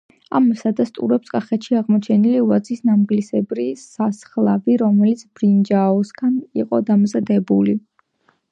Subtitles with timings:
[0.37, 7.77] ამას ადასტურებს კახეთში აღმოჩენილი ვაზის ნამგლისებრი სასხლავი, რომელიც ბრინჯაოსაგან იყო დამზადებული.